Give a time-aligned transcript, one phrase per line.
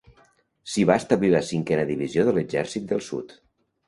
[0.75, 3.37] S'hi va establir la cinquena divisió de l'exèrcit del sud.